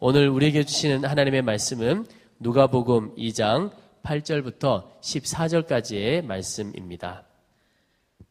[0.00, 2.06] 오늘 우리에게 주시는 하나님의 말씀은
[2.40, 3.72] 누가복음 2장
[4.02, 7.24] 8절부터 14절까지의 말씀입니다.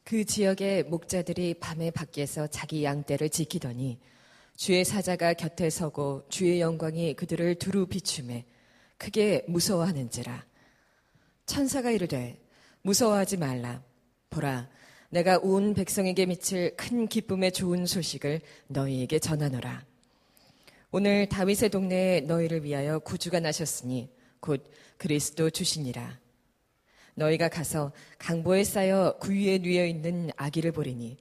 [0.04, 3.98] 그 지역의 목자들이 밤에 밖에서 자기 양떼를 지키더니
[4.58, 8.46] 주의 사자가 곁에 서고 주의 영광이 그들을 두루 비춤해
[8.98, 10.46] 크게 무서워하는지라.
[11.46, 12.42] 천사가 이르되
[12.82, 13.82] 무서워하지 말라.
[14.30, 14.68] 보라
[15.10, 19.93] 내가 온 백성에게 미칠 큰 기쁨의 좋은 소식을 너희에게 전하노라
[20.96, 24.64] 오늘 다윗의 동네에 너희를 위하여 구주가 나셨으니 곧
[24.98, 26.20] 그리스도 주시니라
[27.16, 31.18] 너희가 가서 강보에 쌓여 구유에 누여 있는 아기를 보리니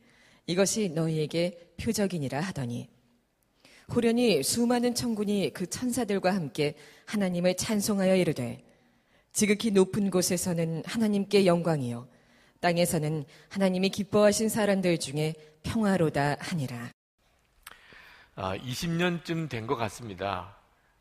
[0.46, 2.90] 이것이 너희에게 표적이니라 하더니
[3.94, 6.74] 호련히 수많은 천군이 그 천사들과 함께
[7.06, 8.62] 하나님을 찬송하여 이르되
[9.32, 12.08] 지극히 높은 곳에서는 하나님께 영광이요
[12.60, 16.92] 땅에서는 하나님이 기뻐하신 사람들 중에 평화로다 하니라.
[18.34, 20.56] 아, 20년쯤 된 것 같습니다.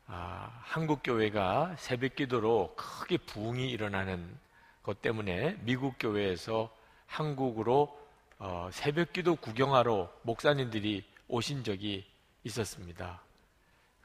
[0.06, 4.38] 아, 한국 교회가 새벽 기도로 크게 부흥이 일어나는
[4.82, 6.70] 것 때문에 미국 교회에서
[7.06, 7.98] 한국으로
[8.38, 12.04] 어, 새벽 기도 구경하러 목사님들이 오신 적이
[12.44, 13.22] 있었습니다.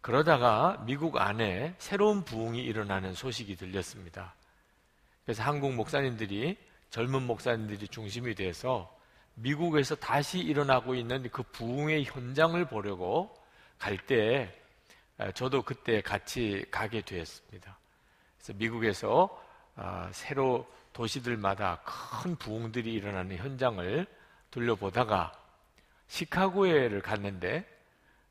[0.02, 4.36] 그러다가 미국 안에 새로운 부흥이 일어나는 소식이 들렸습니다.
[5.26, 6.56] 그래서 한국 목사님들이
[6.92, 8.96] 젊은 목사님들이 중심이 돼서
[9.40, 13.36] 미국에서 다시 일어나고 있는 그 부흥의 현장을 보려고
[13.78, 14.52] 갈 때
[15.34, 17.78] 저도 그때 같이 가게 되었습니다.
[18.38, 19.44] 그래서 미국에서
[19.76, 24.08] 아, 새로 도시들마다 큰 부흥들이 일어나는 현장을
[24.50, 25.32] 둘러보다가
[26.08, 27.68] 시카고에를 갔는데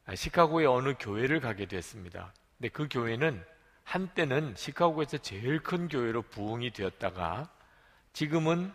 [0.07, 2.33] 아, 시카고의 어느 교회를 가게 됐습니다.
[2.59, 3.45] 근데 그 교회는
[3.85, 7.49] 한때는 시카고에서 제일 큰 교회로 부흥이 되었다가
[8.13, 8.73] 지금은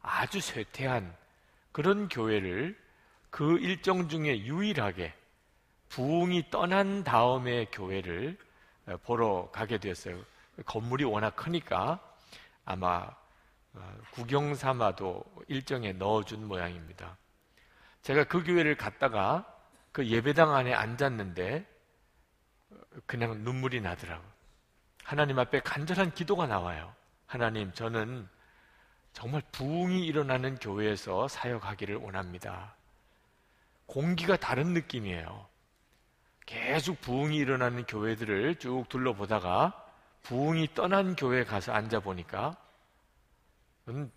[0.00, 1.21] 아주 쇠퇴한
[1.72, 2.78] 그런 교회를
[3.30, 5.14] 그 일정 중에 유일하게
[5.88, 8.38] 부흥이 떠난 다음에 교회를
[8.86, 10.22] 어, 보러 가게 되었어요.
[10.66, 12.00] 건물이 워낙 크니까
[12.64, 13.08] 아마
[13.74, 17.16] 어, 구경 삼아도 일정에 넣어준 모양입니다.
[18.02, 19.46] 제가 그 교회를 갔다가
[19.92, 21.66] 그 예배당 안에 앉았는데
[23.06, 24.24] 그냥 눈물이 나더라고.
[25.04, 26.94] 하나님 앞에 간절한 기도가 나와요.
[27.26, 28.28] 하나님, 저는
[29.12, 32.74] 정말 부흥이 일어나는 교회에서 사역하기를 원합니다.
[33.86, 35.46] 공기가 다른 느낌이에요.
[36.46, 39.78] 계속 부흥이 일어나는 교회들을 쭉 둘러보다가
[40.22, 42.56] 부흥이 떠난 교회에 가서 앉아 보니까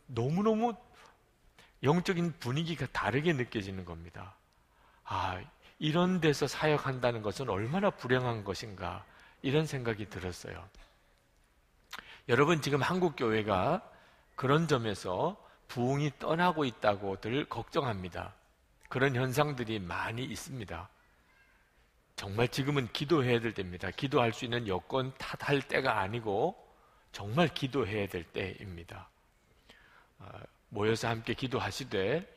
[0.07, 0.75] 너무너무
[1.83, 4.35] 영적인 분위기가 다르게 느껴지는 겁니다.
[5.03, 5.41] 아,
[5.77, 9.05] 이런 데서 사역한다는 것은 얼마나 불행한 것인가
[9.41, 10.67] 이런 생각이 들었어요.
[12.27, 13.87] 여러분 지금 한국 교회가
[14.35, 18.33] 그런 점에서 부흥이 떠나고 있다고들 걱정합니다.
[18.89, 20.89] 그런 현상들이 많이 있습니다.
[22.15, 23.91] 정말 지금은 기도해야 될 때입니다.
[23.91, 26.55] 기도할 수 있는 여건 탓할 때가 아니고
[27.11, 29.09] 정말 기도해야 될 때입니다.
[30.19, 30.29] 어,
[30.69, 32.35] 모여서 함께 기도하시되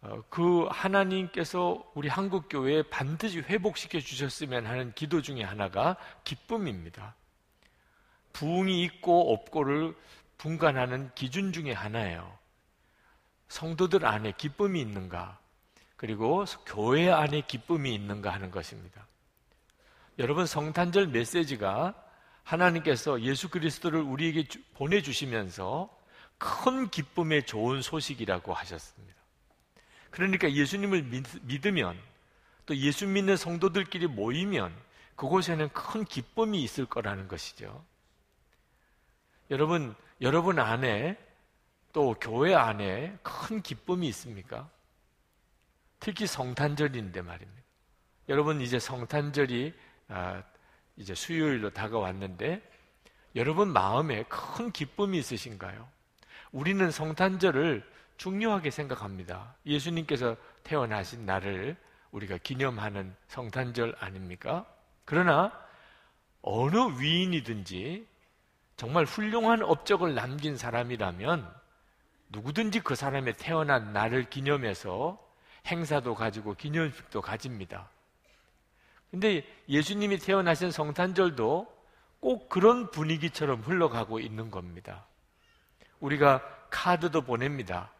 [0.00, 7.16] 어, 그 하나님께서 우리 한국 교회에 반드시 회복시켜 주셨으면 하는 기도 중에 하나가 기쁨입니다.
[8.32, 9.96] 부흥이 있고 없고를
[10.38, 12.38] 분간하는 기준 중에 하나예요.
[13.48, 15.38] 성도들 안에 기쁨이 있는가?
[15.96, 19.06] 그리고 교회 안에 기쁨이 있는가 하는 것입니다.
[20.18, 21.94] 여러분 성탄절 메시지가
[22.44, 25.96] 하나님께서 예수 그리스도를 우리에게 보내주시면서
[26.38, 29.18] 큰 기쁨의 좋은 소식이라고 하셨습니다.
[30.10, 31.02] 그러니까 예수님을
[31.42, 31.98] 믿으면
[32.64, 34.74] 또 예수 믿는 성도들끼리 모이면
[35.16, 37.84] 그곳에는 큰 기쁨이 있을 거라는 것이죠.
[39.50, 41.16] 여러분, 여러분 안에
[41.92, 44.68] 또 교회 안에 큰 기쁨이 있습니까?
[46.00, 47.62] 특히 성탄절인데 말입니다.
[48.28, 49.74] 여러분 이제 성탄절이
[50.08, 50.42] 아,
[50.96, 52.62] 이제 수요일로 다가왔는데
[53.36, 55.88] 여러분 마음에 큰 기쁨이 있으신가요?
[56.52, 57.84] 우리는 성탄절을
[58.16, 59.54] 중요하게 생각합니다.
[59.64, 61.76] 예수님께서 태어나신 날을
[62.10, 64.66] 우리가 기념하는 성탄절 아닙니까?
[65.04, 65.52] 그러나
[66.42, 68.06] 어느 위인이든지
[68.78, 71.52] 정말 훌륭한 업적을 남긴 사람이라면
[72.28, 75.18] 누구든지 그 사람의 태어난 날을 기념해서
[75.66, 77.90] 행사도 가지고 기념식도 가집니다.
[79.10, 81.76] 근데 예수님이 태어나신 성탄절도
[82.20, 85.06] 꼭 그런 분위기처럼 흘러가고 있는 겁니다.
[85.98, 86.40] 우리가
[86.70, 87.90] 카드도 보냅니다.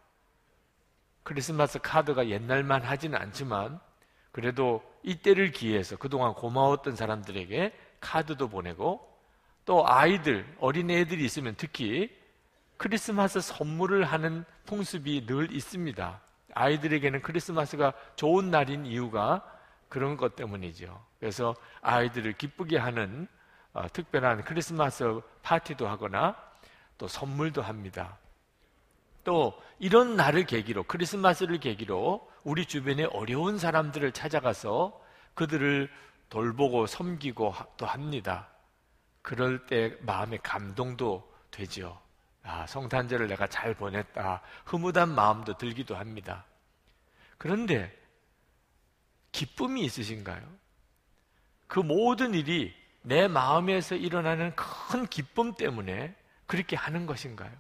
[1.25, 3.81] 크리스마스 카드가 옛날만 하지는 않지만
[4.31, 9.07] 그래도 이때를 기해서 그동안 고마웠던 사람들에게 카드도 보내고
[9.69, 12.11] 또 아이들, 어린애들이 있으면 특히
[12.79, 16.20] 크리스마스 선물을 하는 풍습이 늘 있습니다.
[16.55, 19.44] 아이들에게는 크리스마스가 좋은 날인 이유가
[19.91, 21.05] 그런 것 때문이죠.
[21.20, 23.29] 그래서 아이들을 기쁘게 하는
[23.75, 26.35] 어, 특별한 크리스마스 파티도 하거나
[26.97, 28.17] 또 선물도 합니다.
[29.23, 34.99] 또 이런 날을 계기로 크리스마스를 계기로 우리 주변에 어려운 사람들을 찾아가서
[35.35, 35.91] 그들을
[36.31, 38.49] 돌보고 섬기고 또 합니다.
[39.29, 42.01] 그럴 때 마음의 감동도 되죠.
[42.43, 44.41] 아, 성탄절을 내가 잘 보냈다.
[44.65, 46.47] 흐뭇한 마음도 들기도 합니다.
[47.37, 47.95] 그런데
[49.31, 50.41] 기쁨이 있으신가요?
[51.67, 56.15] 그 모든 일이 내 마음에서 일어나는 큰 기쁨 때문에
[56.47, 57.53] 그렇게 하는 것인가요?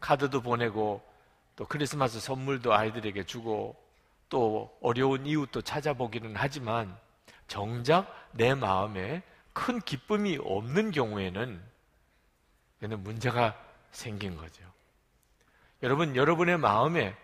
[0.00, 1.08] 카드도 보내고
[1.54, 3.80] 또 크리스마스 선물도 아이들에게 주고
[4.28, 6.98] 또 어려운 이웃도 찾아보기는 하지만
[7.46, 11.62] 정작 내 마음에 큰 기쁨이 없는 경우에는
[12.82, 13.56] 얘는 문제가
[13.90, 14.64] 생긴 거죠.
[15.82, 17.16] 여러분, 여러분의 마음에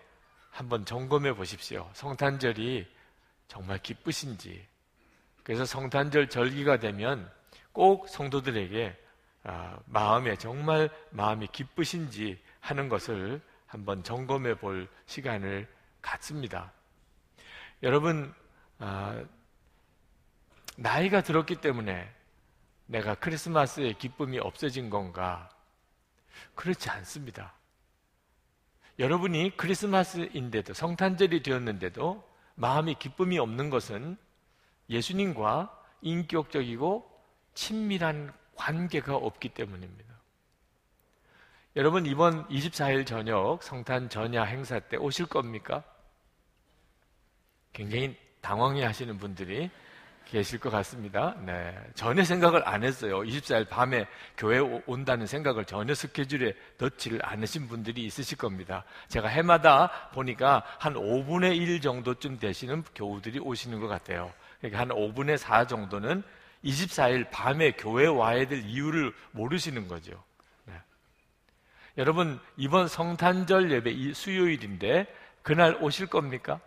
[0.51, 1.89] 한번 점검해 보십시오.
[1.93, 2.87] 성탄절이
[3.49, 4.67] 정말 기쁘신지.
[5.43, 7.31] 그래서 성탄절 절기가 되면
[7.73, 8.97] 꼭 성도들에게
[9.45, 15.69] 아, 마음에 정말 마음이 기쁘신지 하는 것을 한번 점검해 볼 시간을
[16.03, 16.73] 갖습니다.
[17.83, 18.35] 여러분,
[18.79, 19.23] 아,
[20.77, 22.09] 나이가 들었기 때문에
[22.87, 25.49] 내가 크리스마스의 기쁨이 없어진 건가?
[26.55, 27.55] 그렇지 않습니다.
[28.99, 34.17] 여러분이 크리스마스인데도 성탄절이 되었는데도 마음이 기쁨이 없는 것은
[34.89, 37.11] 예수님과 인격적이고
[37.55, 40.15] 친밀한 관계가 없기 때문입니다.
[41.75, 45.85] 여러분 이번 24일 저녁 성탄 전야 행사 때 오실 겁니까?
[47.75, 49.71] 굉장히 당황해 하시는 분들이
[50.27, 51.35] 계실 것 같습니다.
[51.41, 51.75] 네.
[51.95, 53.21] 전혀 생각을 안 했어요.
[53.21, 54.07] 24일 밤에
[54.37, 58.85] 교회 온다는 생각을 전혀 스케줄에 넣지를 않으신 분들이 있으실 겁니다.
[59.09, 64.33] 제가 해마다 보니까 한 5분의 1 정도쯤 되시는 교우들이 오시는 것 같아요.
[64.61, 66.23] 그러니까 한 5분의 4 정도는
[66.65, 70.23] 24일 밤에 교회 와야 될 이유를 모르시는 거죠.
[70.65, 70.75] 네.
[71.99, 75.07] 여러분, 이번 성탄절 예배 수요일인데
[75.43, 76.61] 그날 오실 겁니까?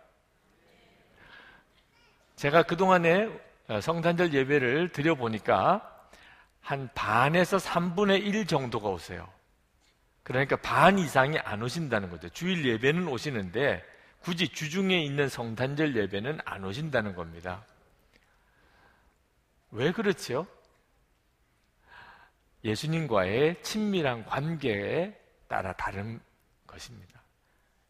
[2.36, 6.08] 제가 그동안에 어, 성탄절 예배를 드려보니까
[6.60, 9.28] 한 반에서 3분의 1 정도가 오세요.
[10.22, 12.28] 그러니까 반 이상이 안 오신다는 거죠.
[12.30, 13.84] 주일 예배는 오시는데
[14.20, 17.64] 굳이 주중에 있는 성탄절 예배는 안 오신다는 겁니다.
[19.70, 20.46] 왜 그렇지요?
[22.64, 25.18] 예수님과의 친밀한 관계에
[25.48, 26.20] 따라 다른
[26.66, 27.19] 것입니다.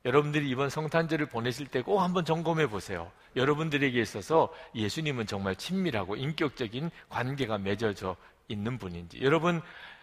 [0.05, 3.11] 여러분들이 이번 성탄절을 보내실 때 꼭 한번 점검해 보세요.
[3.37, 8.17] 여러분들에게 있어서 예수님은 정말 친밀하고 인격적인 관계가 맺어져
[8.49, 9.21] 있는 분인지.
[9.23, 9.61] 여러분,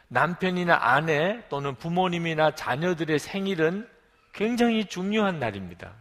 [0.09, 3.87] 남편이나 아내 또는 부모님이나 자녀들의 생일은
[4.33, 5.93] 굉장히 중요한 날입니다.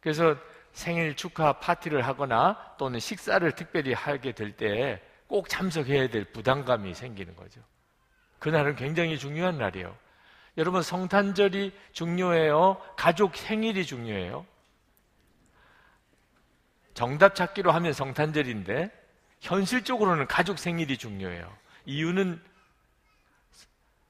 [0.00, 0.36] 그래서
[0.72, 7.34] 생일 축하 파티를 하거나 또는 식사를 특별히 하게 될 때 꼭 참석해야 될 부담감이 생기는
[7.34, 7.60] 거죠.
[8.38, 9.92] 그날은 굉장히 중요한 날이에요.
[10.56, 12.80] 여러분 성탄절이 중요해요.
[12.96, 14.46] 가족 생일이 중요해요.
[16.94, 18.90] 정답 찾기로 하면 성탄절인데
[19.40, 21.54] 현실적으로는 가족 생일이 중요해요.
[21.84, 22.42] 이유는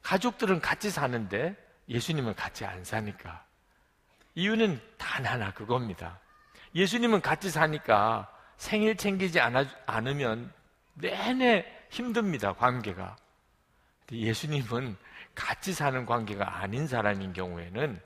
[0.03, 1.57] 가족들은 같이 사는데
[1.89, 3.45] 예수님은 같이 안 사니까.
[4.37, 6.21] 이유는 단 하나 그겁니다.
[6.77, 10.53] 예수님은 같이 사니까 생일 챙기지 않으면
[10.95, 13.17] 내내 힘듭니다, 관계가.
[14.13, 14.97] 예수님은
[15.37, 18.01] 같이 사는 관계가 아닌 사람인 경우에는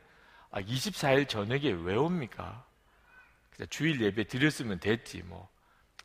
[0.53, 2.65] 24일 아, 저녁에 왜 옵니까?
[3.71, 5.49] 주일 예배 드렸으면 됐지 뭐.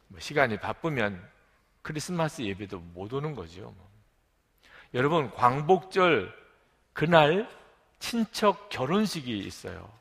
[0.07, 1.21] 뭐 시간이 바쁘면
[1.81, 3.61] 크리스마스 예배도 못 오는 거죠.
[3.61, 3.89] 뭐.
[4.93, 6.33] 여러분 광복절
[6.93, 7.49] 그날
[7.99, 9.91] 친척 결혼식이 있어요.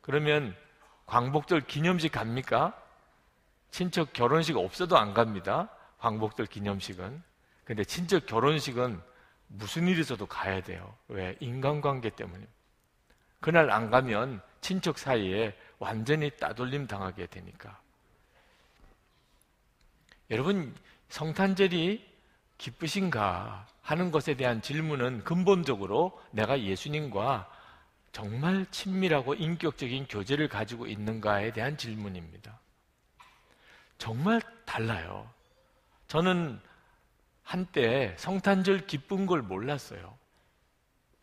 [0.00, 0.56] 그러면
[1.06, 2.80] 광복절 기념식 갑니까?
[3.70, 5.68] 친척 결혼식 없어도 안 갑니다.
[5.98, 7.22] 광복절 기념식은.
[7.64, 9.00] 근데 친척 결혼식은
[9.54, 10.96] 무슨 일이 있어도 가야 돼요.
[11.08, 11.36] 왜?
[11.40, 12.46] 인간관계 때문에.
[13.40, 17.78] 그날 안 가면 친척 사이에 완전히 따돌림 당하게 되니까.
[20.30, 20.74] 여러분,
[21.10, 22.10] 성탄절이
[22.56, 27.50] 기쁘신가 하는 것에 대한 질문은 근본적으로 내가 예수님과
[28.12, 32.58] 정말 친밀하고 인격적인 교제를 가지고 있는가에 대한 질문입니다.
[33.98, 35.28] 정말 달라요.
[36.08, 36.60] 저는
[37.42, 40.16] 한때 성탄절 기쁜 걸 몰랐어요.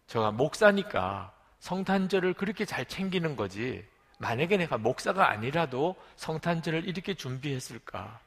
[0.08, 3.86] 제가 목사니까 성탄절을 그렇게 잘 챙기는 거지.
[4.20, 8.20] 만약에 내가 목사가 아니라도 성탄절을 이렇게 준비했을까?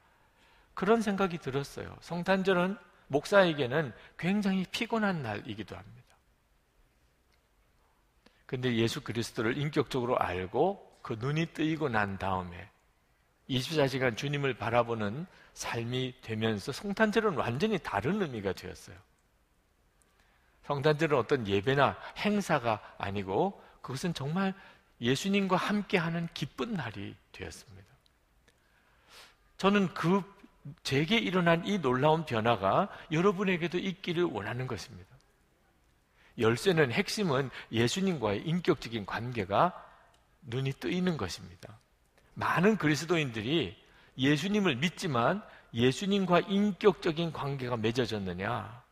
[0.75, 1.97] 그런 생각이 들었어요.
[2.01, 6.03] 성탄절은 목사에게는 굉장히 피곤한 날이기도 합니다.
[8.47, 12.71] 근데 예수 그리스도를 인격적으로 알고 그 눈이 뜨이고 난 다음에
[13.53, 18.97] 24시간 주님을 바라보는 삶이 되면서 성탄절은 완전히 다른 의미가 되었어요.
[20.65, 24.55] 성탄절은 어떤 예배나 행사가 아니고 그것은 정말
[25.01, 27.83] 예수님과 함께하는 기쁜 날이 되었습니다.
[29.59, 30.23] 저는 그
[30.85, 35.11] 제게 일어난 이 놀라운 변화가 여러분에게도 있기를 원하는 것입니다.
[36.39, 39.73] 열쇠는 핵심은 예수님과의 인격적인 관계가
[40.43, 41.79] 눈이 뜨이는 것입니다.
[42.35, 43.77] 많은 그리스도인들이
[44.19, 45.43] 예수님을 믿지만
[45.75, 48.83] 예수님과 인격적인 관계가 맺어졌느냐,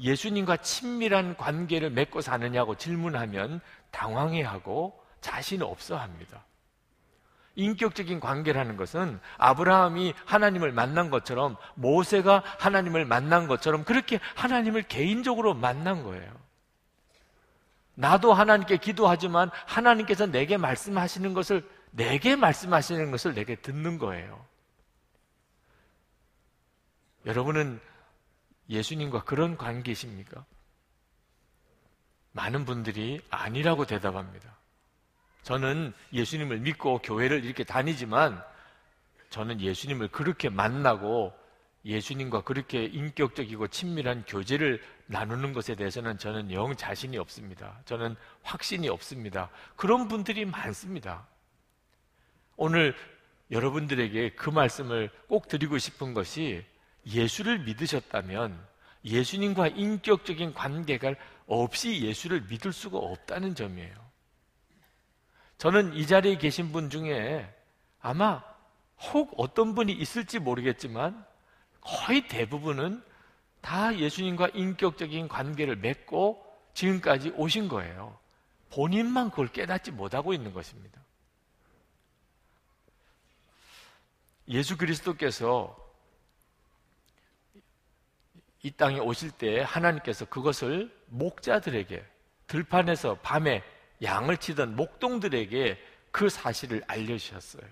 [0.00, 6.44] 예수님과 친밀한 관계를 맺고 사느냐고 질문하면 당황해하고 자신 없어 합니다.
[7.54, 16.02] 인격적인 관계라는 것은 아브라함이 하나님을 만난 것처럼 모세가 하나님을 만난 것처럼 그렇게 하나님을 개인적으로 만난
[16.02, 16.32] 거예요.
[17.94, 24.44] 나도 하나님께 기도하지만 하나님께서 내게 말씀하시는 것을 내게 말씀하시는 것을 내게 듣는 거예요.
[27.26, 27.80] 여러분은
[28.68, 30.44] 예수님과 그런 관계십니까?
[32.32, 34.56] 많은 분들이 아니라고 대답합니다.
[35.42, 38.42] 저는 예수님을 믿고 교회를 이렇게 다니지만
[39.30, 41.32] 저는 예수님을 그렇게 만나고
[41.84, 47.80] 예수님과 그렇게 인격적이고 친밀한 교제를 나누는 것에 대해서는 저는 영 자신이 없습니다.
[47.84, 49.50] 저는 확신이 없습니다.
[49.76, 51.26] 그런 분들이 많습니다.
[52.56, 52.94] 오늘
[53.50, 56.64] 여러분들에게 그 말씀을 꼭 드리고 싶은 것이
[57.06, 58.58] 예수를 믿으셨다면
[59.04, 61.14] 예수님과 인격적인 관계가
[61.46, 63.94] 없이 예수를 믿을 수가 없다는 점이에요.
[65.58, 67.48] 저는 이 자리에 계신 분 중에
[68.00, 68.42] 아마
[69.12, 71.24] 혹 어떤 분이 있을지 모르겠지만
[71.80, 73.02] 거의 대부분은
[73.60, 76.44] 다 예수님과 인격적인 관계를 맺고
[76.74, 78.18] 지금까지 오신 거예요.
[78.70, 81.00] 본인만 그걸 깨닫지 못하고 있는 것입니다.
[84.52, 85.76] 예수 그리스도께서
[88.62, 92.04] 이 땅에 오실 때 하나님께서 그것을 목자들에게
[92.46, 93.64] 들판에서 밤에
[94.02, 97.64] 양을 치던 목동들에게 그 사실을 알려주셨어요.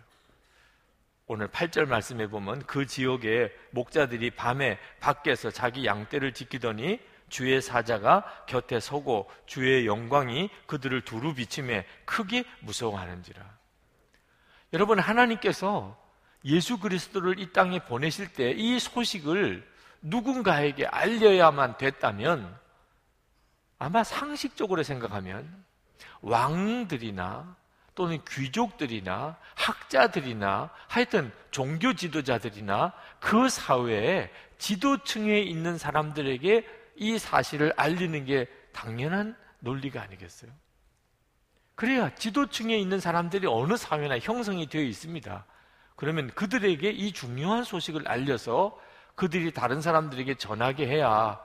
[1.27, 8.81] 오늘 8절 말씀에 보면 그 지역의 목자들이 밤에 밖에서 자기 양떼를 지키더니 주의 사자가 곁에
[8.81, 13.59] 서고 주의 영광이 그들을 두루 비침에 크게 무서워하는지라.
[14.73, 15.97] 여러분 하나님께서
[16.45, 19.69] 예수 그리스도를 이 땅에 보내실 때 이 소식을
[20.03, 22.59] 누군가에게 알려야만 됐다면
[23.79, 25.65] 아마 상식적으로 생각하면
[26.23, 27.57] 왕들이나
[27.95, 36.67] 또는 귀족들이나 학자들이나 하여튼 종교 지도자들이나 그 사회에 지도층에 있는 사람들에게
[36.97, 40.51] 이 사실을 알리는 게 당연한 논리가 아니겠어요?
[41.75, 45.45] 그래야 지도층에 있는 사람들이 어느 사회나 형성이 되어 있습니다.
[46.01, 48.75] 그러면 그들에게 이 중요한 소식을 알려서
[49.17, 51.39] 그들이 다른 사람들에게 전하게 해야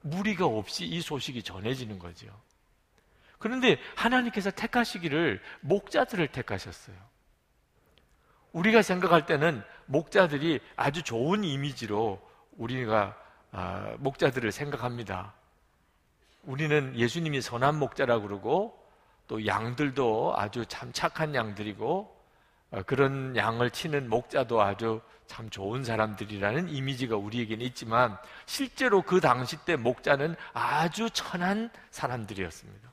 [0.00, 2.26] 무리가 없이 이 소식이 전해지는 거죠.
[3.38, 6.96] 그런데 하나님께서 택하시기를 목자들을 택하셨어요.
[8.50, 12.20] 우리가 생각할 때는 목자들이 아주 좋은 이미지로
[12.56, 13.16] 우리가
[13.52, 15.32] 아, 목자들을 생각합니다.
[16.42, 18.84] 우리는 예수님이 선한 목자라고 그러고
[19.28, 22.21] 또 양들도 아주 참 착한 양들이고 어,
[22.86, 29.76] 그런 양을 치는 목자도 아주 참 좋은 사람들이라는 이미지가 우리에게는 있지만 실제로 그 당시 때
[29.76, 32.90] 목자는 아주 천한 사람들이었습니다.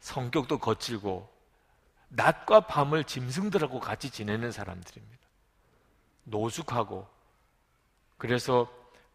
[0.00, 1.28] 성격도 거칠고
[2.08, 5.20] 낮과 밤을 짐승들하고 같이 지내는 사람들입니다.
[6.24, 7.06] 노숙하고
[8.16, 8.70] 그래서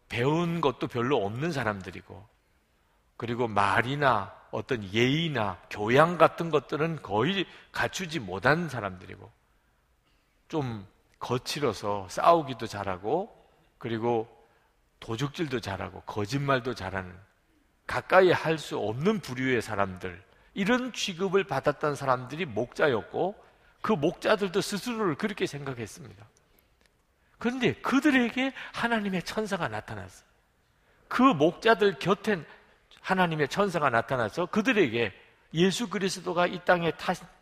[0.09, 2.27] 배운 것도 별로 없는 사람들이고
[3.17, 9.29] 그리고 말이나 어떤 예의나 교양 같은 것들은 거의 갖추지 못한 사람들이고
[10.47, 10.87] 좀
[11.19, 13.35] 거칠어서 싸우기도 잘하고
[13.77, 14.29] 그리고
[15.01, 17.13] 도둑질도 잘하고 거짓말도 잘하는
[17.85, 23.35] 가까이 할 수 없는 부류의 사람들 이런 취급을 받았던 사람들이 목자였고
[23.81, 26.25] 그 목자들도 스스로를 그렇게 생각했습니다.
[27.37, 30.25] 그런데 그들에게 하나님의 천사가 나타났어요.
[31.09, 32.45] 그 목자들 곁엔
[33.05, 35.13] 하나님의 천사가 나타나서 그들에게
[35.53, 36.91] 예수 그리스도가 이 땅에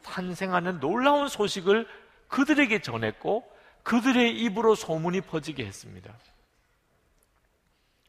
[0.04, 1.88] 탄생하는 놀라운 소식을
[2.28, 3.50] 그들에게 전했고
[3.84, 6.14] 그들의 입으로 소문이 퍼지게 했습니다.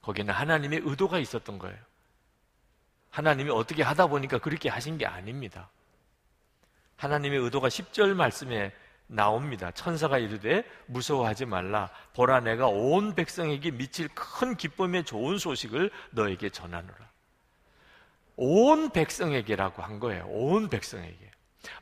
[0.03, 1.77] 거기는 하나님의 의도가 있었던 거예요.
[3.11, 5.71] 하나님이 어떻게 하다 보니까 그렇게 하신 게 아닙니다.
[6.97, 8.73] 하나님의 의도가 10절 말씀에
[9.07, 9.71] 나옵니다.
[9.71, 11.89] 천사가 이르되 무서워하지 말라.
[12.15, 17.14] 보라 내가 온 백성에게 미칠 큰 기쁨의 좋은 소식을 너에게 전하노라.
[18.37, 20.27] 온 백성에게라고 한 거예요.
[20.27, 21.31] 온 백성에게.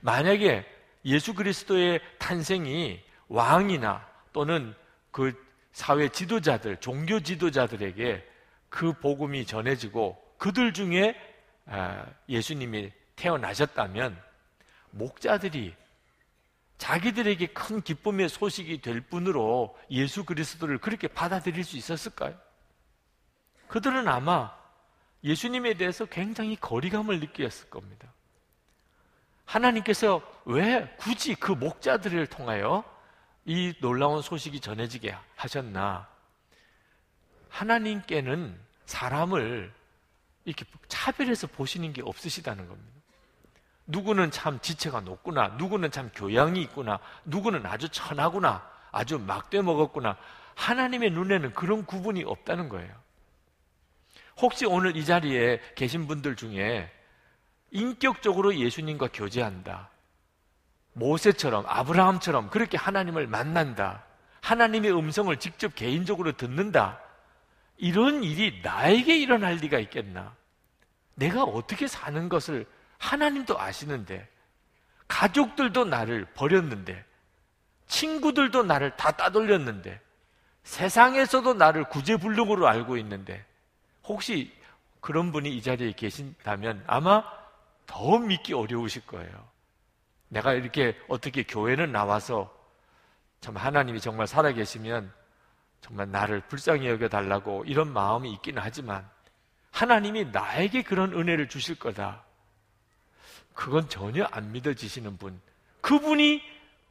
[0.01, 0.65] 만약에
[1.05, 4.75] 예수 그리스도의 탄생이 왕이나 또는
[5.11, 5.33] 그
[5.73, 8.29] 사회 지도자들, 종교 지도자들에게
[8.69, 11.17] 그 복음이 전해지고 그들 중에
[11.67, 14.21] 아, 예수님이 태어나셨다면
[14.91, 15.75] 목자들이
[16.79, 22.37] 자기들에게 큰 기쁨의 소식이 될 뿐으로 예수 그리스도를 그렇게 받아들일 수 있었을까요?
[23.69, 24.53] 그들은 아마
[25.25, 28.13] 예수님에 대해서 굉장히 거리감을 느꼈을 겁니다.
[29.45, 32.85] 하나님께서 왜 굳이 그 목자들을 통하여
[33.45, 36.09] 이 놀라운 소식이 전해지게 하셨나?
[37.49, 39.73] 하나님께는 사람을
[40.45, 42.93] 이렇게 차별해서 보시는 게 없으시다는 겁니다.
[43.87, 50.17] 누구는 참 지체가 높구나, 누구는 참 교양이 있구나, 누구는 아주 천하구나, 아주 막대 먹었구나.
[50.55, 53.02] 하나님의 눈에는 그런 구분이 없다는 거예요.
[54.41, 56.91] 혹시 오늘 이 자리에 계신 분들 중에
[57.71, 59.91] 인격적으로 예수님과 교제한다.
[60.95, 64.05] 모세처럼 아브라함처럼 그렇게 하나님을 만난다.
[64.41, 67.01] 하나님의 음성을 직접 개인적으로 듣는다.
[67.79, 70.35] 이런 일이 나에게 일어날 리가 있겠나?
[71.15, 72.67] 내가 어떻게 사는 것을
[72.99, 74.29] 하나님도 아시는데,
[75.09, 77.05] 가족들도 나를 버렸는데,
[77.87, 80.01] 친구들도 나를 다 따돌렸는데,
[80.65, 83.45] 세상에서도 나를 구제불능으로 알고 있는데,
[84.05, 84.53] 혹시
[85.01, 87.25] 그런 분이 이 자리에 계신다면 아마
[87.87, 89.49] 더 믿기 어려우실 거예요.
[90.29, 92.53] 내가 이렇게 어떻게 교회는 나와서
[93.41, 95.13] 참 하나님이 정말 살아계시면
[95.81, 99.09] 정말 나를 불쌍히 여겨달라고 이런 마음이 있기는 하지만
[99.73, 102.23] 하나님이 나에게 그런 은혜를 주실 거다.
[103.55, 105.41] 그건 전혀 안 믿어지시는 분.
[105.81, 106.41] 그분이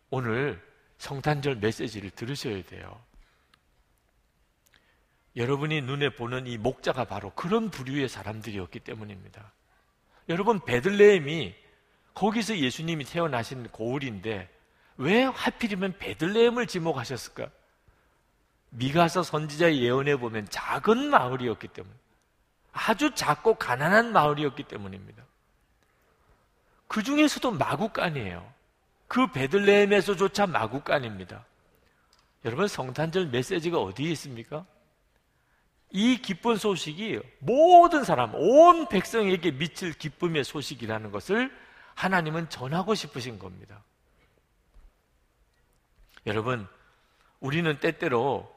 [0.09, 0.61] 오늘
[0.97, 3.01] 성탄절 메시지를 들으셔야 돼요.
[5.35, 9.51] 여러분이 눈에 보는 이 목자가 바로 그런 부류의 사람들이었기 때문입니다.
[10.29, 11.55] 여러분, 베들레헴이
[12.13, 14.49] 거기서 예수님이 태어나신 고을인데
[14.97, 17.49] 왜 하필이면 베들레헴을 지목하셨을까?
[18.71, 21.91] 미가서 선지자의 예언에 보면 작은 마을이었기 때문
[22.71, 25.23] 아주 작고 가난한 마을이었기 때문입니다.
[26.87, 28.53] 그 중에서도 마구간이에요.
[29.07, 31.45] 그 베들레헴에서조차 마구간입니다.
[32.45, 34.65] 여러분 성탄절 메시지가 어디에 있습니까?
[35.91, 41.51] 이 기쁜 소식이 모든 사람, 온 백성에게 미칠 기쁨의 소식이라는 것을
[41.95, 43.83] 하나님은 전하고 싶으신 겁니다.
[46.25, 46.67] 여러분,
[47.39, 48.53] 우리는 때때로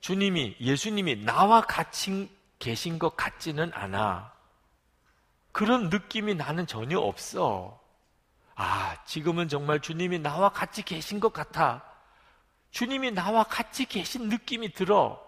[0.00, 4.32] 주님이, 예수님이 나와 같이 계신 것 같지는 않아.
[5.52, 7.82] 그런 느낌이 나는 전혀 없어.
[8.54, 11.84] 아, 지금은 정말 주님이 나와 같이 계신 것 같아.
[12.70, 15.27] 주님이 나와 같이 계신 느낌이 들어.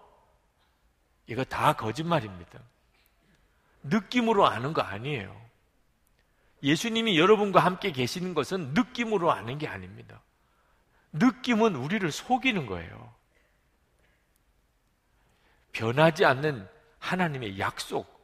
[1.27, 2.59] 이거 다 거짓말입니다.
[3.83, 5.39] 느낌으로 아는 거 아니에요.
[6.63, 10.21] 예수님이 여러분과 함께 계시는 것은 느낌으로 아는 게 아닙니다.
[11.13, 13.13] 느낌은 우리를 속이는 거예요.
[15.71, 16.67] 변하지 않는
[16.99, 18.21] 하나님의 약속,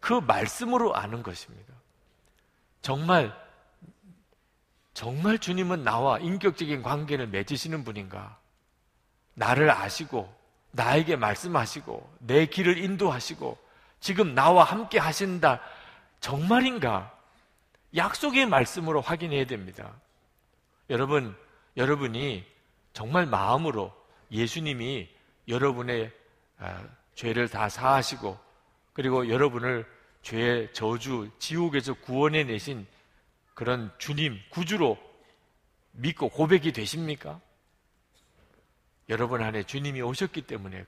[0.00, 1.72] 그 말씀으로 아는 것입니다.
[2.82, 3.34] 정말,
[4.92, 8.38] 정말 주님은 나와 인격적인 관계를 맺으시는 분인가?
[9.34, 10.35] 나를 아시고,
[10.76, 13.58] 나에게 말씀하시고, 내 길을 인도하시고,
[14.00, 15.60] 지금 나와 함께 하신다.
[16.20, 17.12] 정말인가?
[17.94, 19.92] 약속의 말씀으로 확인해야 됩니다.
[20.90, 21.36] 여러분,
[21.76, 22.44] 여러분이
[22.92, 23.92] 정말 마음으로
[24.30, 25.08] 예수님이
[25.48, 26.12] 여러분의
[26.58, 26.82] 아,
[27.14, 28.38] 죄를 다 사하시고
[28.92, 29.86] 그리고 여러분을
[30.22, 32.86] 죄의 저주, 지옥에서 구원해 내신
[33.54, 34.98] 그런 주님, 구주로
[35.92, 37.40] 믿고 고백이 되십니까?
[39.08, 40.84] 여러분 안에 주님이 오셨기 때문에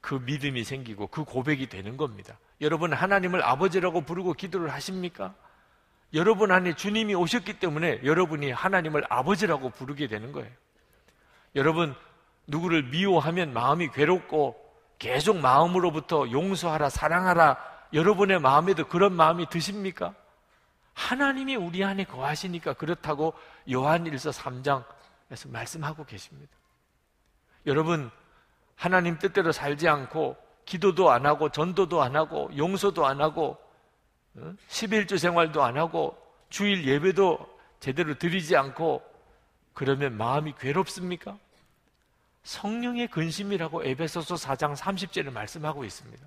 [0.00, 2.38] 그 믿음이 생기고 그 고백이 되는 겁니다.
[2.60, 5.34] 여러분 하나님을 아버지라고 부르고 기도를 하십니까?
[6.12, 10.50] 여러분 안에 주님이 오셨기 때문에 여러분이 하나님을 아버지라고 부르게 되는 거예요.
[11.56, 11.94] 여러분
[12.46, 14.62] 누구를 미워하면 마음이 괴롭고
[14.98, 17.56] 계속 마음으로부터 용서하라, 사랑하라
[17.92, 20.14] 여러분의 마음에도 그런 마음이 드십니까?
[20.92, 23.34] 하나님이 우리 안에 거하시니까 그렇다고
[23.72, 26.52] 요한 1서 3장에서 말씀하고 계십니다.
[27.66, 28.10] 여러분
[28.76, 33.58] 하나님 뜻대로 살지 않고 기도도 안 하고 전도도 안 하고 용서도 안 하고
[34.68, 36.16] 11주 생활도 안 하고
[36.50, 39.02] 주일 예배도 제대로 드리지 않고
[39.74, 41.36] 그러면 마음이 괴롭습니까?
[42.44, 46.26] 성령의 근심이라고 에베소서 4장 30절을 말씀하고 있습니다.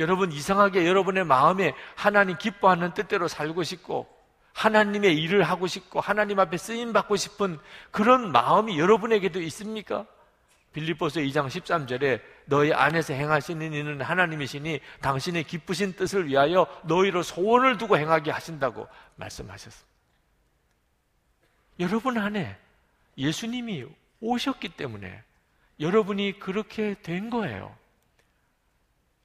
[0.00, 4.08] 여러분 이상하게 여러분의 마음에 하나님 기뻐하는 뜻대로 살고 싶고
[4.52, 7.58] 하나님의 일을 하고 싶고 하나님 앞에 쓰임 받고 싶은
[7.90, 10.06] 그런 마음이 여러분에게도 있습니까?
[10.74, 17.96] 빌립보서 2장 13절에 너희 안에서 행하시는 이는 하나님이시니 당신의 기쁘신 뜻을 위하여 너희로 소원을 두고
[17.96, 19.94] 행하게 하신다고 말씀하셨습니다.
[21.80, 22.56] 여러분 안에
[23.16, 23.86] 예수님이
[24.20, 25.22] 오셨기 때문에
[25.80, 27.74] 여러분이 그렇게 된 거예요.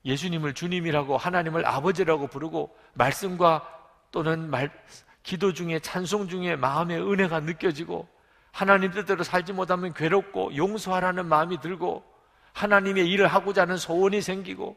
[0.05, 3.67] 예수님을 주님이라고 하나님을 아버지라고 부르고 말씀과
[4.11, 4.71] 또는 말,
[5.23, 8.07] 기도 중에 찬송 중에 마음의 은혜가 느껴지고
[8.51, 12.03] 하나님 뜻대로 살지 못하면 괴롭고 용서하라는 마음이 들고
[12.53, 14.75] 하나님의 일을 하고자 하는 소원이 생기고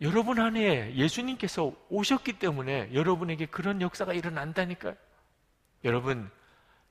[0.00, 4.94] 여러분 안에 예수님께서 오셨기 때문에 여러분에게 그런 역사가 일어난다니까요.
[5.84, 6.30] 여러분,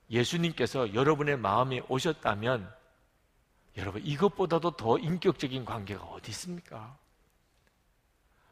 [0.09, 2.73] 예수님께서 여러분의 마음에 오셨다면
[3.77, 6.97] 여러분, 이것보다도 더 인격적인 관계가 어디 있습니까?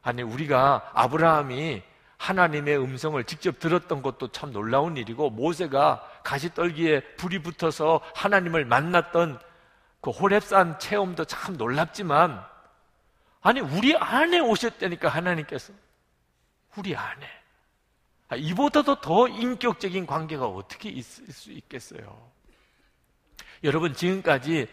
[0.02, 1.82] 아니, 우리가 아브라함이
[2.18, 9.38] 하나님의 음성을 직접 들었던 것도 참 놀라운 일이고, 모세가 가시떨기에 불이 붙어서 하나님을 만났던
[10.00, 12.44] 그 호랩산 체험도 참 놀랍지만,
[13.40, 15.72] 아니, 우리 안에 오셨다니까, 하나님께서.
[16.76, 17.26] 우리 안에.
[18.28, 22.30] 아, 이보다도 더 인격적인 관계가 어떻게 있을 수 있겠어요?
[23.62, 24.68] 여러분, 지금까지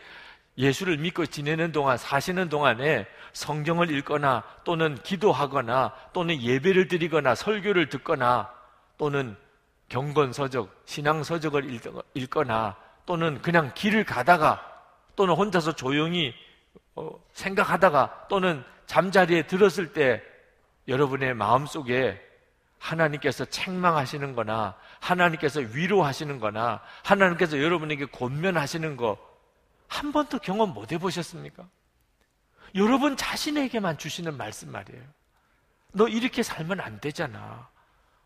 [0.57, 8.51] 예수를 믿고 지내는 동안, 사시는 동안에 성경을 읽거나 또는 기도하거나 또는 예배를 드리거나 설교를 듣거나
[8.97, 9.35] 또는
[9.89, 11.79] 경건서적, 신앙서적을
[12.13, 14.65] 읽거나 또는 그냥 길을 가다가
[15.15, 16.33] 또는 혼자서 조용히
[16.95, 20.21] 어, 생각하다가 또는 잠자리에 들었을 때
[20.87, 22.21] 여러분의 마음 속에
[22.77, 29.17] 하나님께서 책망하시는 거나 하나님께서 위로하시는 거나 하나님께서 여러분에게 권면하시는 거
[29.91, 31.67] 한 번도 경험 못 해보셨습니까?
[32.75, 35.03] 여러분 자신에게만 주시는 말씀 말이에요.
[35.91, 37.69] 너 이렇게 살면 안 되잖아.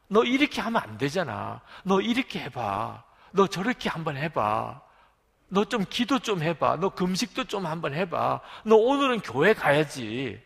[0.08, 1.62] 너 이렇게 하면 안 되잖아.
[1.84, 3.04] 너 이렇게 해봐.
[3.32, 4.80] 너 저렇게 한번 해봐.
[5.48, 6.78] 너 좀 기도 좀 해봐.
[6.78, 8.42] 너 금식도 좀 한번 해봐.
[8.66, 10.40] 너 오늘은 교회 가야지.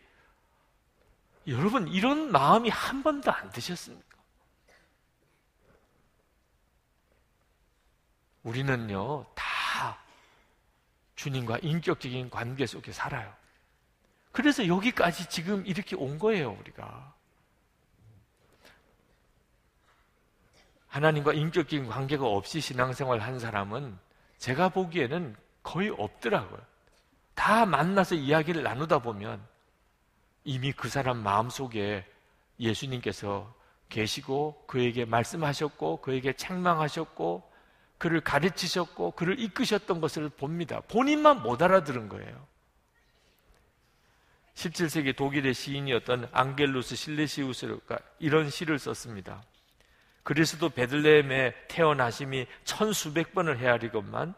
[1.47, 4.07] 여러분, 이런 마음이 한 번도 안 드셨습니까?
[8.43, 9.48] 우리는요, 다
[11.19, 13.33] 주님과 인격적인 관계 속에 살아요.
[14.31, 17.13] 그래서 여기까지 지금 이렇게 온 거예요, 우리가.
[20.87, 23.99] 하나님과 인격적인 관계가 없이 신앙생활 한 사람은
[24.37, 26.61] 제가 보기에는 거의 없더라고요.
[27.35, 29.45] 다 만나서 이야기를 나누다 보면
[30.45, 32.05] 이미 그 사람 마음 속에
[32.61, 33.53] 예수님께서
[33.89, 37.48] 계시고 그에게 말씀하셨고 그에게 책망하셨고
[37.99, 40.81] 그를 가르치셨고 그를 이끄셨던 것을 봅니다.
[40.87, 42.47] 본인만 못 알아들은 거예요.
[44.55, 49.43] 17세기 독일의 시인이었던 앙겔루스 실레시우스가 이런 시를 썼습니다.
[50.23, 54.33] 그리스도 베들레헴에 태어나심이 천수백 번을 헤아리건만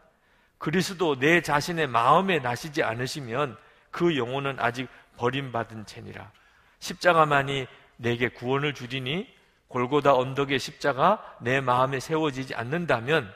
[0.58, 3.56] 그리스도 내 자신의 마음에 나시지 않으시면
[3.90, 6.30] 그 영혼은 아직 버림받은 채니라.
[6.78, 9.28] 십자가만이 내게 구원을 주리니
[9.68, 13.32] 골고다 언덕의 십자가 내 마음에 세워지지 않는다면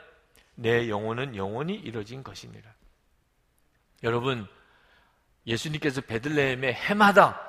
[0.59, 2.73] 내 영혼은 영원히 이뤄진 것이니라.
[4.03, 4.47] 여러분,
[5.45, 7.39] 예수님께서 베들레헴의 해마다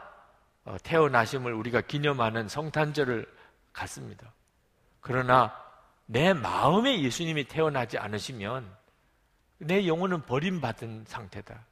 [0.64, 3.26] 어, 태어나심을 우리가 기념하는 성탄절을
[3.72, 4.32] 갔습니다.
[5.00, 5.54] 그러나
[6.04, 8.70] 내 마음에 예수님이 태어나지 않으시면
[9.58, 11.64] 내 영혼은 버림받은 상태다.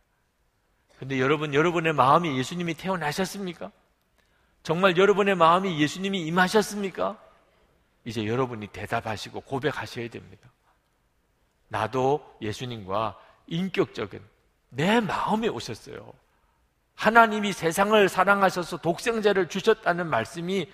[0.99, 3.71] 근데 여러분, 여러분의 마음이 예수님이 태어나셨습니까?
[4.63, 7.23] 정말 여러분의 마음이 예수님이 임하셨습니까?
[8.07, 10.49] 이제 여러분이 대답하시고 고백하셔야 됩니다.
[11.69, 14.21] 나도 예수님과 인격적인
[14.71, 16.13] 내 마음에 오셨어요.
[16.95, 20.71] 하나님이 세상을 사랑하셔서 독생자를 주셨다는 말씀이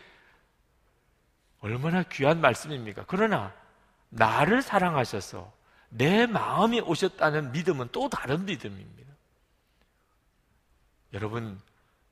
[1.60, 3.04] 얼마나 귀한 말씀입니까?
[3.06, 3.52] 그러나
[4.08, 5.52] 나를 사랑하셔서
[5.88, 9.12] 내 마음에 오셨다는 믿음은 또 다른 믿음입니다.
[11.12, 11.60] 여러분,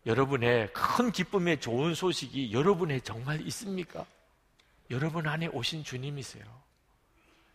[0.07, 4.05] 여러분의 큰 기쁨의 좋은 소식이 여러분의 정말 있습니까?
[4.91, 6.45] 여러분 안에 오신 주님이세요.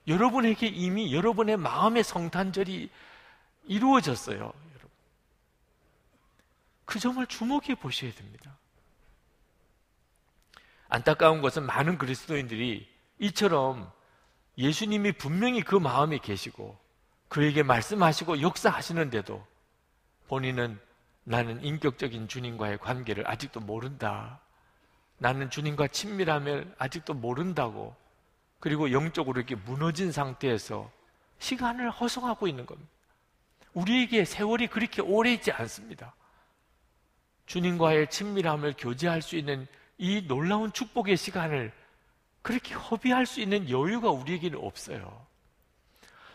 [0.08, 2.90] 여러분에게 이미 여러분의 마음의 성탄절이
[3.66, 4.54] 이루어졌어요.
[6.86, 8.56] 그 점을 주목해 보셔야 됩니다.
[10.88, 12.88] 안타까운 것은 많은 그리스도인들이
[13.20, 13.92] 이처럼
[14.58, 16.78] 예수님이 분명히 그 마음에 계시고
[17.28, 19.46] 그에게 말씀하시고 역사하시는데도
[20.28, 20.80] 본인은
[21.24, 24.40] 나는 인격적인 주님과의 관계를 아직도 모른다.
[25.18, 27.96] 나는 주님과 친밀함을 아직도 모른다고.
[28.60, 30.92] 그리고 영적으로 이렇게 무너진 상태에서
[31.40, 32.90] 시간을 허송하고 있는 겁니다.
[33.74, 36.16] 우리에게 세월이 그렇게 오래 있지 않습니다.
[37.46, 41.72] 주님과의 친밀함을 교제할 수 있는 이 놀라운 축복의 시간을
[42.42, 45.26] 그렇게 허비할 수 있는 여유가 우리에게는 없어요.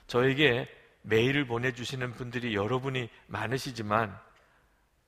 [0.06, 0.68] 저에게
[1.02, 4.18] 메일을 보내주시는 분들이 여러분이 많으시지만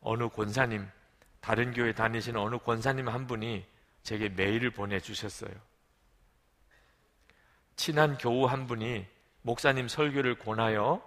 [0.01, 0.89] 어느 권사님,
[1.41, 3.65] 다른 교회 다니시는 어느 권사님 한 분이
[4.03, 5.53] 제게 메일을 보내주셨어요.
[7.77, 9.07] 친한 교우 한 분이
[9.43, 11.03] 목사님 설교를 권하여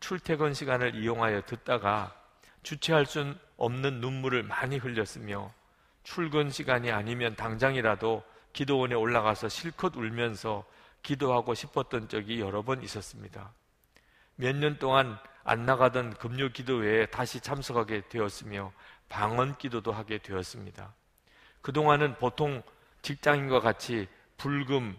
[0.00, 2.14] 출퇴근 시간을 이용하여 듣다가
[2.62, 5.52] 주체할 수 없는 눈물을 많이 흘렸으며
[6.02, 10.64] 출근 시간이 아니면 당장이라도 기도원에 올라가서 실컷 울면서
[11.02, 13.52] 기도하고 싶었던 적이 여러 번 있었습니다.
[14.36, 18.72] 몇 년 동안 안 나가던 금요 기도회에 다시 참석하게 되었으며
[19.08, 20.94] 방언 기도도 하게 되었습니다.
[21.62, 22.62] 그동안은 보통
[23.02, 24.96] 직장인과 같이 불금,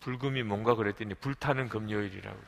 [0.00, 2.38] 불금이 뭔가 그랬더니 불타는 금요일이라고.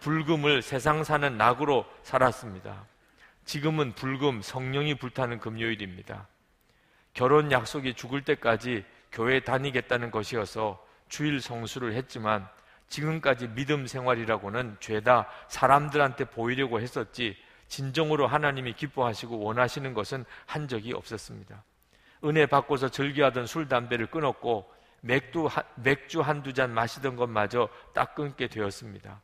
[0.00, 2.86] 불금을 세상 사는 낙으로 살았습니다.
[3.44, 6.26] 지금은 불금, 성령이 불타는 금요일입니다.
[7.12, 12.48] 결혼 약속이 죽을 때까지 교회 다니겠다는 것이어서 주일 성수를 했지만
[12.88, 17.36] 지금까지 믿음 생활이라고는 죄다 사람들한테 보이려고 했었지
[17.68, 21.62] 진정으로 하나님이 기뻐하시고 원하시는 것은 한 적이 없었습니다.
[22.24, 29.20] 은혜 받고서 즐겨하던 술, 담배를 끊었고 맥주, 맥주 한두 잔 마시던 것마저 딱 끊게 되었습니다.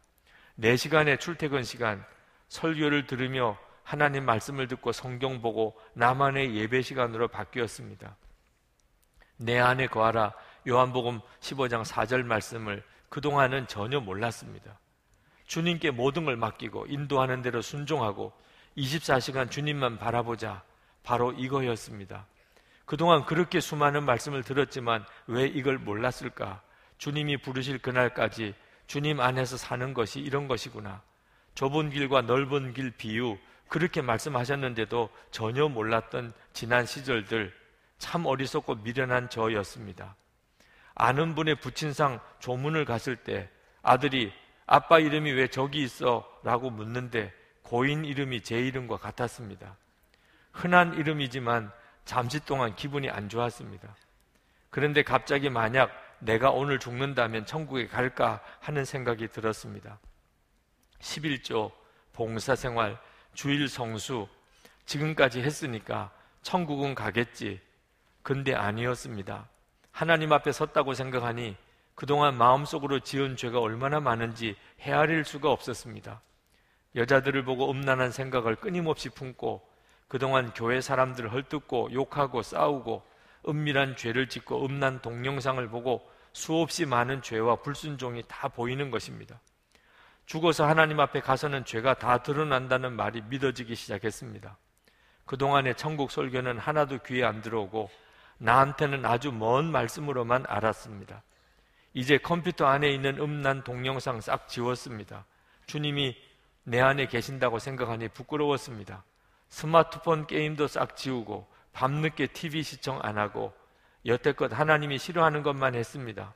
[0.58, 2.04] 4시간의 출퇴근 시간,
[2.48, 8.16] 설교를 들으며 하나님 말씀을 듣고 성경 보고 나만의 예배 시간으로 바뀌었습니다.
[9.36, 10.32] 내 안에 거하라
[10.66, 14.78] 요한복음 15장 4절 말씀을 그동안은 전혀 몰랐습니다.
[15.46, 18.32] 주님께 모든 걸 맡기고 인도하는 대로 순종하고
[18.76, 20.62] 24시간 주님만 바라보자.
[21.02, 22.26] 바로 이거였습니다.
[22.87, 26.62] 그동안 그렇게 수많은 말씀을 들었지만 왜 이걸 몰랐을까?
[26.99, 28.55] 주님이 부르실 그날까지
[28.87, 31.03] 주님 안에서 사는 것이 이런 것이구나.
[31.57, 33.37] 좁은 길과 넓은 길 비유,
[33.68, 37.53] 그렇게 말씀하셨는데도 전혀 몰랐던 지난 시절들,
[37.99, 40.14] 참 어리석고 미련한 저였습니다.
[40.94, 43.51] 아는 분의 부친상 조문을 갔을 때
[43.83, 44.33] 아들이
[44.66, 46.25] 아빠 이름이 왜 저기 있어?
[46.44, 49.77] 라고 묻는데 고인 이름이 제 이름과 같았습니다.
[50.53, 51.72] 흔한 이름이지만
[52.07, 53.95] 잠시 동안 기분이 안 좋았습니다.
[54.71, 55.90] 그런데 갑자기 만약
[56.21, 59.99] 내가 오늘 죽는다면 천국에 갈까 하는 생각이 들었습니다.
[61.01, 61.73] 11조,
[62.14, 62.99] 봉사생활,
[63.35, 64.29] 주일 성수,
[64.87, 66.11] 지금까지 했으니까
[66.42, 67.61] 천국은 가겠지.
[68.23, 69.49] 근데 아니었습니다.
[69.90, 71.57] 하나님 앞에 섰다고 생각하니
[71.95, 76.21] 그동안 마음속으로 지은 죄가 얼마나 많은지 헤아릴 수가 없었습니다.
[76.95, 79.75] 여자들을 보고 음란한 생각을 끊임없이 품고
[80.09, 83.03] 그동안 교회 사람들을 헐뜯고 욕하고 싸우고
[83.49, 89.40] 은밀한 죄를 짓고 음란 동영상을 보고 수없이 많은 죄와 불순종이 다 보이는 것입니다.
[90.27, 94.59] 죽어서 하나님 앞에 가서는 죄가 다 드러난다는 말이 믿어지기 시작했습니다.
[95.25, 97.90] 그동안의 천국 설교는 하나도 귀에 안 들어오고
[98.38, 101.23] 나한테는 아주 먼 말씀으로만 알았습니다.
[101.95, 105.25] 이제 컴퓨터 안에 있는 음란 동영상 싹 지웠습니다.
[105.66, 106.16] 주님이
[106.64, 109.05] 내 안에 계신다고 생각하니 부끄러웠습니다.
[109.48, 113.52] 스마트폰 게임도 싹 지우고 밤늦게 TV 시청 안 하고
[114.04, 116.32] 여태껏 하나님이 싫어하는 것만 했습니다.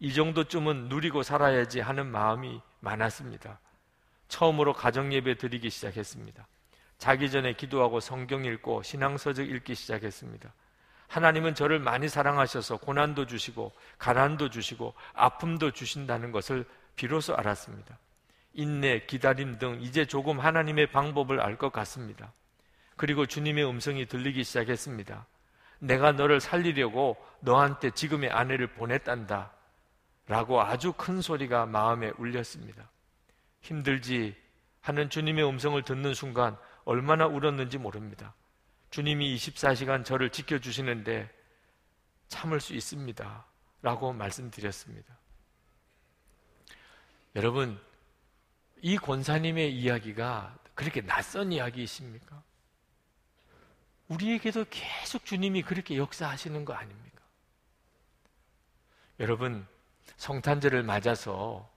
[0.00, 3.58] 이 정도쯤은 누리고 살아야지 하는 마음이 많았습니다.
[4.28, 6.46] 처음으로 가정 예배 드리기 시작했습니다.
[6.98, 10.52] 자기 전에 기도하고 성경 읽고 신앙서적 읽기 시작했습니다.
[11.08, 16.66] 하나님은 저를 많이 사랑하셔서 고난도 주시고 가난도 주시고 아픔도 주신다는 것을
[16.96, 17.98] 비로소 알았습니다.
[18.52, 22.32] 인내, 기다림 등 이제 조금 하나님의 방법을 알 것 같습니다.
[22.98, 25.26] 그리고 주님의 음성이 들리기 시작했습니다.
[25.78, 29.52] 내가 너를 살리려고 너한테 지금의 아내를 보냈단다.
[30.26, 32.90] 라고 아주 큰 소리가 마음에 울렸습니다.
[33.62, 34.36] 힘들지
[34.82, 38.34] 하는 주님의 음성을 듣는 순간 얼마나 울었는지 모릅니다.
[38.90, 41.30] 주님이 24시간 저를 지켜주시는데
[42.26, 43.44] 참을 수 있습니다.
[43.80, 45.16] 라고 말씀드렸습니다.
[47.36, 47.80] 여러분,
[48.82, 52.42] 이 권사님의 이야기가 그렇게 낯선 이야기이십니까?
[54.08, 57.22] 우리에게도 계속 주님이 그렇게 역사하시는 거 아닙니까?
[59.20, 59.66] 여러분,
[60.16, 61.68] 성탄절을 맞아서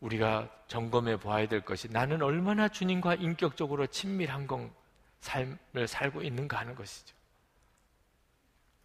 [0.00, 4.72] 우리가 점검해 보아야 될 것이 나는 얼마나 주님과 인격적으로 친밀한 건
[5.20, 7.14] 삶을 살고 있는가 하는 것이죠.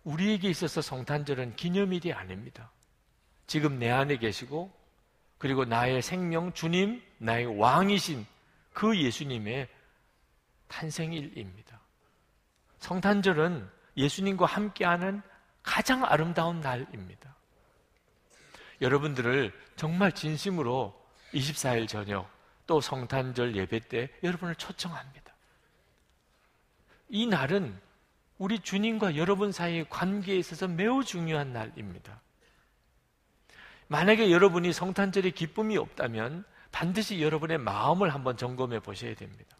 [0.03, 2.71] 우리에게 있어서 성탄절은 기념일이 아닙니다.
[3.45, 4.71] 지금 내 안에 계시고
[5.37, 8.25] 그리고 나의 생명 주님, 나의 왕이신
[8.73, 9.67] 그 예수님의
[10.67, 11.80] 탄생일입니다.
[12.81, 15.21] 성탄절은 예수님과 함께하는
[15.63, 17.35] 가장 아름다운 날입니다.
[18.81, 20.99] 여러분들을 정말 진심으로
[21.33, 22.29] 24일 저녁
[22.67, 25.33] 또 성탄절 예배 때 여러분을 초청합니다.
[27.09, 27.79] 이 날은
[28.37, 32.19] 우리 주님과 여러분 사이의 관계에 있어서 매우 중요한 날입니다.
[33.87, 39.55] 만약에 여러분이 성탄절에 기쁨이 없다면 반드시 여러분의 마음을 한번 점검해 보셔야 됩니다.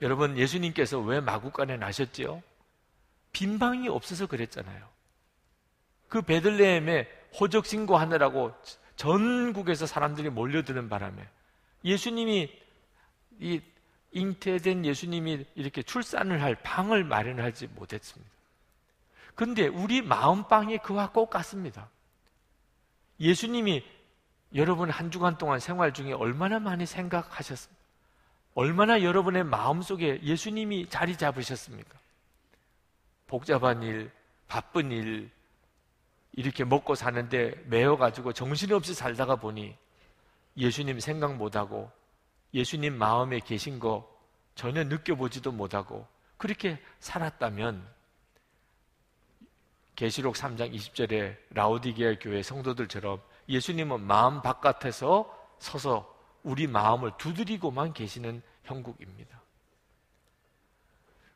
[0.00, 2.42] 여러분, 예수님께서 왜 마구간에 나셨지요?
[3.32, 4.88] 빈방이 없어서 그랬잖아요.
[6.08, 7.08] 그 베들레헴에
[7.38, 8.52] 호적 신고하느라고
[8.96, 11.26] 전국에서 사람들이 몰려드는 바람에
[11.84, 12.50] 예수님이
[13.38, 13.60] 이
[14.12, 18.30] 잉태된 예수님이 이렇게 출산을 할 방을 마련하지 못했습니다.
[19.34, 21.88] 근데 우리 마음방이 그와 꼭 같습니다.
[23.20, 23.84] 예수님이
[24.54, 27.77] 여러분 한 주간 동안 생활 중에 얼마나 많이 생각하셨습니까?
[28.58, 31.96] 얼마나 여러분의 마음 속에 예수님이 자리 잡으셨습니까?
[33.28, 34.10] 복잡한 일,
[34.48, 35.30] 바쁜 일,
[36.32, 39.76] 이렇게 먹고 사는데 매여가지고 정신없이 살다가 보니
[40.56, 41.88] 예수님 생각 못하고
[42.52, 44.12] 예수님 마음에 계신 거
[44.56, 47.86] 전혀 느껴보지도 못하고 그렇게 살았다면
[49.94, 59.40] 계시록 3장 20절에 라우디게아 교회 성도들처럼 예수님은 마음 바깥에서 서서 우리 마음을 두드리고만 계시는 형국입니다.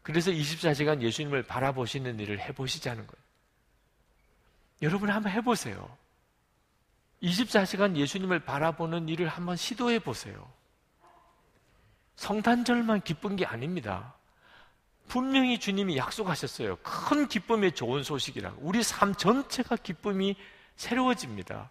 [0.02, 3.22] 그래서 24시간 예수님을 바라보시는 일을 해보시자는 거예요.
[4.82, 5.96] 여러분 한번 해보세요.
[7.22, 10.52] 24시간 예수님을 바라보는 일을 한번 시도해 보세요.
[12.16, 14.14] 성탄절만 기쁜 게 아닙니다.
[15.06, 16.76] 분명히 주님이 약속하셨어요.
[16.76, 18.58] 큰 기쁨의 좋은 소식이라고.
[18.60, 20.36] 우리 삶 전체가 기쁨이
[20.76, 21.70] 새로워집니다.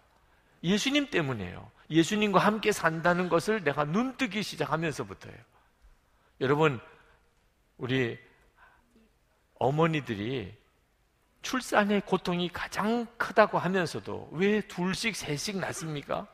[0.62, 1.70] 예수님 때문이에요.
[1.92, 5.38] 예수님과 함께 산다는 것을 내가 눈뜨기 시작하면서부터예요.
[6.40, 6.80] 여러분,
[7.76, 8.18] 우리
[9.58, 10.56] 어머니들이
[11.42, 16.26] 출산의 고통이 가장 크다고 하면서도 왜 둘씩, 셋씩 낳습니까?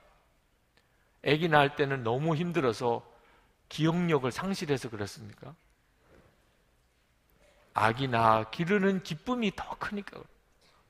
[1.27, 3.05] 아기 낳을 때는 너무 힘들어서
[3.69, 5.55] 기억력을 상실해서 그렇습니까?
[7.75, 10.21] 아기 낳아 기르는 기쁨이 더 크니까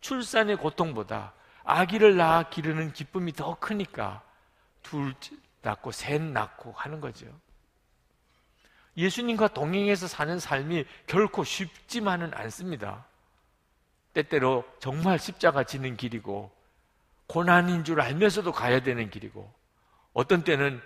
[0.00, 1.32] 출산의 고통보다
[1.64, 4.22] 아기를 낳아 기르는 기쁨이 더 크니까
[4.88, 5.14] 둘
[5.60, 7.26] 낳고 셋 낳고 하는 거죠.
[8.96, 13.04] 예수님과 동행해서 사는 삶이 결코 쉽지만은 않습니다.
[14.14, 16.50] 때때로 정말 십자가 지는 길이고
[17.26, 19.52] 고난인 줄 알면서도 가야 되는 길이고
[20.14, 20.80] 어떤 때는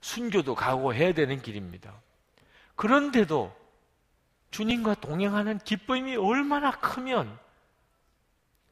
[0.00, 1.94] 순교도 가고 해야 되는 길입니다.
[2.74, 3.54] 그런데도
[4.50, 7.38] 주님과 동행하는 기쁨이 얼마나 크면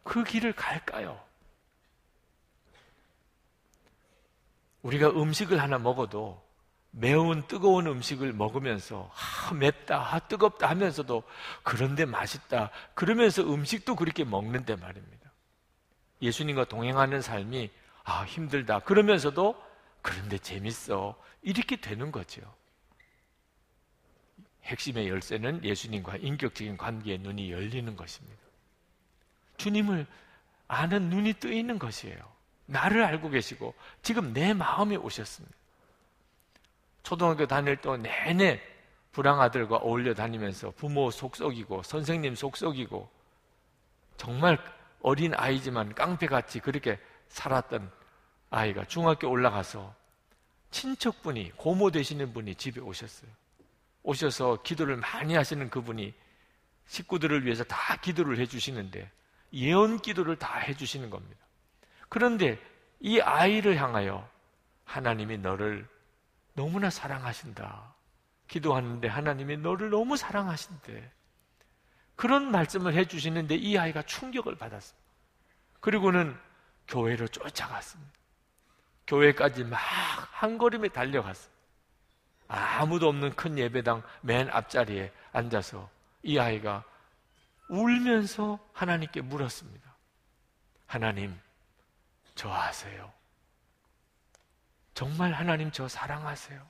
[0.02, 1.22] 그 길을 갈까요?
[4.82, 6.42] 우리가 음식을 하나 먹어도
[6.92, 11.22] 매운 뜨거운 음식을 먹으면서 아, 맵다, 아, 뜨겁다 하면서도
[11.62, 12.70] 그런데 맛있다.
[12.94, 15.30] 그러면서 음식도 그렇게 먹는데 말입니다.
[16.22, 17.70] 예수님과 동행하는 삶이
[18.04, 18.80] 아, 힘들다.
[18.80, 19.54] 그러면서도
[20.02, 21.14] 그런데 재밌어.
[21.42, 22.42] 이렇게 되는 거죠.
[24.64, 28.40] 핵심의 열쇠는 예수님과 인격적인 관계의 눈이 열리는 것입니다.
[29.56, 30.06] 주님을
[30.68, 32.39] 아는 눈이 뜨이는 것이에요.
[32.70, 35.54] 나를 알고 계시고 지금 내 마음에 오셨습니다.
[37.02, 38.60] 초등학교 다닐 때 내내
[39.12, 43.08] 불황아들과 어울려 다니면서 부모 속썩이고 선생님 속썩이고
[44.16, 44.58] 정말
[45.02, 47.90] 어린 아이지만 깡패같이 그렇게 살았던
[48.50, 49.94] 아이가 중학교 올라가서
[50.70, 53.30] 친척분이 고모 되시는 분이 집에 오셨어요.
[54.02, 56.14] 오셔서 기도를 많이 하시는 그분이
[56.86, 59.10] 식구들을 위해서 다 기도를 해주시는데
[59.54, 61.36] 예언 기도를 다 해주시는 겁니다.
[62.10, 62.60] 그런데
[63.00, 64.28] 이 아이를 향하여
[64.84, 65.88] 하나님이 너를
[66.52, 67.94] 너무나 사랑하신다.
[68.48, 71.10] 기도하는데 하나님이 너를 너무 사랑하신대.
[72.16, 75.08] 그런 말씀을 해주시는데 이 아이가 충격을 받았습니다.
[75.80, 76.38] 그리고는
[76.88, 78.12] 교회로 쫓아갔습니다.
[79.06, 79.78] 교회까지 막
[80.40, 81.52] 한 걸음에 달려갔어요.
[82.48, 85.90] 아무도 없는 큰 예배당 맨 앞자리에 앉아서
[86.22, 86.82] 이 아이가
[87.68, 89.94] 울면서 하나님께 물었습니다.
[90.86, 91.38] 하나님,
[92.40, 93.12] 저 아세요?
[94.94, 96.66] 정말 하나님 저 사랑하세요?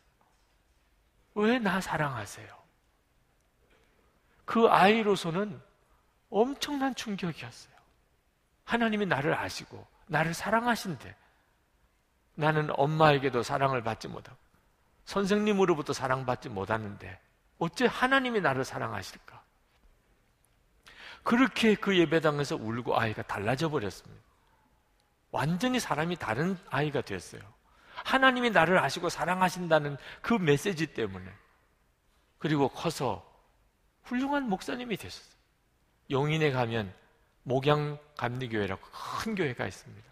[1.37, 2.61] 왜 나 사랑하세요?
[4.45, 5.63] 그 아이로서는
[6.29, 7.73] 엄청난 충격이었어요.
[8.65, 11.15] 하나님이 나를 아시고 나를 사랑하신데
[12.35, 14.37] 나는 엄마에게도 사랑을 받지 못하고
[15.05, 17.21] 선생님으로부터 사랑받지 못하는데
[17.59, 19.41] 어째 하나님이 나를 사랑하실까?
[21.23, 24.30] 그렇게 그 예배당에서 울고 아이가 달라져 버렸습니다.
[25.31, 27.41] 완전히 사람이 다른 아이가 됐어요.
[28.05, 31.31] 하나님이 나를 아시고 사랑하신다는 그 메시지 때문에.
[32.39, 33.25] 그리고 커서
[34.03, 35.39] 훌륭한 목사님이 되셨어요.
[36.11, 36.93] 용인에 가면
[37.43, 38.83] 목양 감리교회라고
[39.23, 40.11] 큰 교회가 있습니다.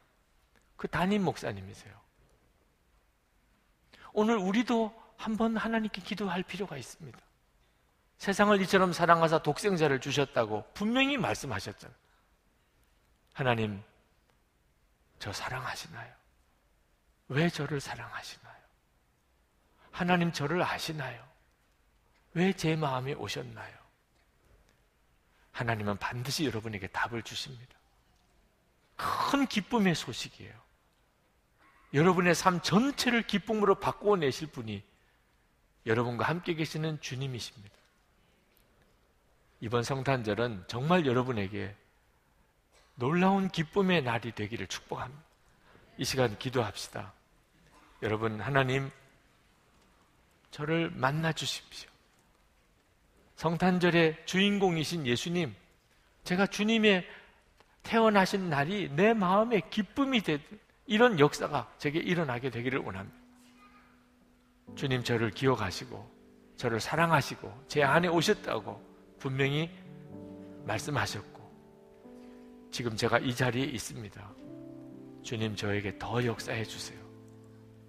[0.77, 1.99] 그 담임 목사님이세요.
[4.13, 7.19] 오늘 우리도 한번 하나님께 기도할 필요가 있습니다.
[8.19, 11.97] 세상을 이처럼 사랑하사 독생자를 주셨다고 분명히 말씀하셨잖아요.
[13.33, 13.83] 하나님,
[15.19, 16.13] 저 사랑하시나요?
[17.29, 18.57] 왜 저를 사랑하시나요?
[19.91, 21.27] 하나님 저를 아시나요?
[22.35, 23.77] 왜 제 마음에 오셨나요?
[25.53, 27.77] 하나님은 반드시 여러분에게 답을 주십니다.
[28.97, 30.55] 큰 기쁨의 소식이에요.
[31.95, 34.85] 여러분의 삶 전체를 기쁨으로 바꾸어 내실 분이
[35.87, 37.75] 여러분과 함께 계시는 주님이십니다.
[39.61, 41.75] 이번 성탄절은 정말 여러분에게
[42.99, 45.23] 놀라운 기쁨의 날이 되기를 축복합니다.
[45.99, 47.13] 이 시간 기도합시다.
[48.03, 48.91] 여러분, 하나님,
[50.51, 51.89] 저를 만나 주십시오.
[53.37, 55.55] 성탄절의 주인공이신 예수님,
[56.25, 57.07] 제가 주님의
[57.85, 60.41] 태어나신 날이 내 마음의 기쁨이 되
[60.87, 63.17] 이런 역사가 제게 일어나게 되기를 원합니다.
[64.75, 66.19] 주님 저를 기억하시고
[66.57, 69.71] 저를 사랑하시고 제 안에 오셨다고 분명히
[70.67, 71.38] 말씀하셨고
[72.71, 74.31] 지금 제가 이 자리에 있습니다.
[75.23, 76.99] 주님 저에게 더 역사해 주세요.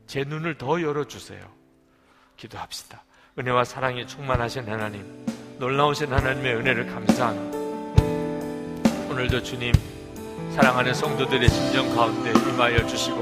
[0.08, 1.40] 제 눈을 더 열어 주세요.
[2.36, 3.04] 기도합시다.
[3.38, 5.26] 은혜와 사랑이 충만하신 하나님,
[5.60, 7.60] 놀라우신 하나님의 은혜를 감사합니다.
[9.10, 9.74] 오늘도 주님
[10.56, 13.22] 사랑하는 성도들의 심정 가운데 임하여 주시고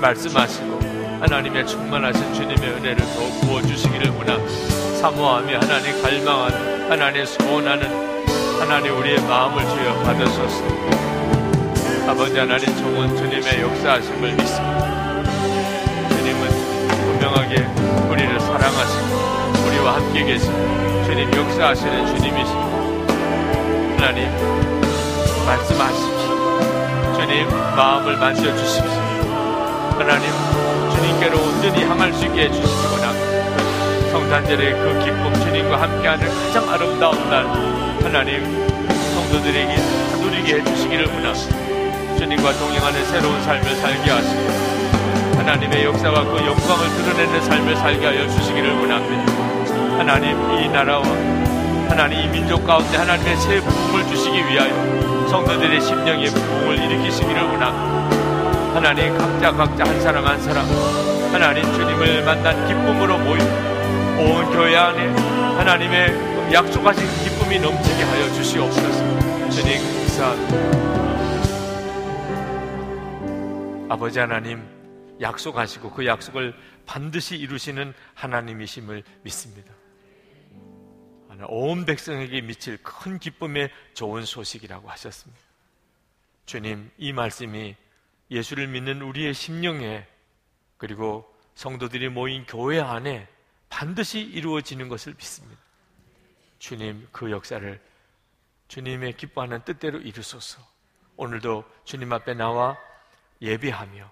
[0.00, 0.80] 말씀하시고
[1.20, 4.76] 하나님의 충만하신 주님의 은혜를 더 부어 주시기를 원합니다.
[5.00, 8.05] 사모하며 하나님 갈망하는 하나님 소원하는
[8.58, 10.64] 하나님 우리의 마음을 주여 받으소서
[12.08, 15.22] 아버지 하나님 종은 주님의 역사하심을 믿습니다.
[16.08, 17.66] 주님은 분명하게
[18.10, 20.52] 우리를 사랑하시고 우리와 함께 계시고
[21.04, 22.76] 주님 역사하시는 주님이십니다.
[23.98, 24.30] 하나님
[25.44, 27.14] 말씀하십시오.
[27.14, 28.84] 주님 마음을 만져주십시오.
[29.98, 30.30] 하나님
[30.94, 34.10] 주님께로 온전히 향할 수 있게 원합니다.
[34.12, 37.75] 성탄절의 그 기쁨 주님과 함께하는 가장 아름다운 날
[38.06, 38.40] 하나님
[39.14, 39.76] 성도들에게
[40.22, 42.16] 누리게 해주시기를 원합니다.
[42.16, 48.78] 주님과 동행하는 새로운 삶을 살게 하시고 하나님의 역사와 그 영광을 드러내는 삶을 살게 하여 주시기를
[48.78, 49.98] 원합니다.
[49.98, 51.02] 하나님 이 나라와
[51.88, 58.72] 하나님 이 민족 가운데 하나님의 새 부흥을 주시기 위하여 성도들의 심령의 부흥을 일으키시기를 원합니다.
[58.72, 60.64] 하나님 각자 각자 한 사람 한 사람
[61.32, 63.40] 하나님 주님을 만난 기쁨으로 모인
[64.20, 65.08] 온 교회 안에
[65.56, 69.50] 하나님의 약속하신 기쁨 이 넘치게 하여 주시옵소서.
[69.50, 70.56] 주님 감사합니다.
[73.88, 74.62] 아버지 하나님
[75.20, 79.72] 약속하시고 그 약속을 반드시 이루시는 하나님이심을 믿습니다.
[81.48, 85.40] 온 백성에게 미칠 큰 기쁨의 좋은 소식이라고 하셨습니다.
[86.46, 87.76] 주님, 이 말씀이
[88.30, 90.06] 예수를 믿는 우리의 심령에
[90.76, 93.28] 그리고 성도들이 모인 교회 안에
[93.68, 95.65] 반드시 이루어지는 것을 믿습니다.
[96.58, 97.80] 주님, 그 역사를
[98.68, 100.60] 주님의 기뻐하는 뜻대로 이루소서.
[101.16, 102.76] 오늘도 주님 앞에 나와
[103.40, 104.10] 예배하며